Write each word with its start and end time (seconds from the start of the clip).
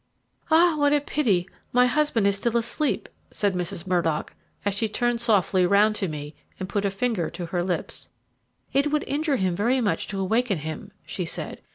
"Ah! 0.49 0.77
what 0.79 0.93
a 0.93 0.99
pity, 0.99 1.47
my 1.71 1.85
husband 1.85 2.25
is 2.25 2.35
still 2.35 2.57
asleep," 2.57 3.07
said 3.29 3.53
Mrs. 3.53 3.85
Murdock, 3.85 4.33
as 4.65 4.73
she 4.73 4.89
turned 4.89 5.21
softly 5.21 5.63
round 5.63 5.93
to 5.97 6.07
me 6.07 6.33
and 6.59 6.67
put 6.67 6.85
her 6.85 6.89
finger 6.89 7.29
to 7.29 7.45
her 7.45 7.61
lips. 7.61 8.09
"It 8.73 8.89
would 8.91 9.03
injure 9.05 9.35
him 9.35 9.55
very 9.55 9.79
much 9.79 10.07
to 10.07 10.19
awaken 10.19 10.57
him," 10.57 10.91
she 11.05 11.25
said. 11.25 11.61